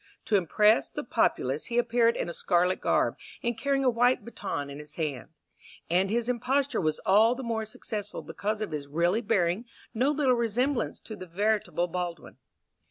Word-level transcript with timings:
To 0.25 0.35
impress 0.35 0.89
the 0.89 1.03
populace 1.03 1.65
he 1.65 1.77
appeared 1.77 2.15
in 2.17 2.27
a 2.27 2.33
scarlet 2.33 2.81
garb, 2.81 3.19
and 3.43 3.55
carrying 3.55 3.83
a 3.83 3.89
white 3.91 4.25
baton 4.25 4.67
in 4.67 4.79
his 4.79 4.95
hand; 4.95 5.29
and 5.91 6.09
his 6.09 6.27
imposture 6.27 6.81
was 6.81 6.97
all 7.05 7.35
the 7.35 7.43
more 7.43 7.65
successful 7.67 8.23
because 8.23 8.61
of 8.61 8.71
his 8.71 8.87
really 8.87 9.21
bearing 9.21 9.65
no 9.93 10.09
little 10.09 10.33
resemblance 10.33 10.99
to 11.01 11.15
the 11.15 11.27
veritable 11.27 11.85
Baldwin. 11.87 12.37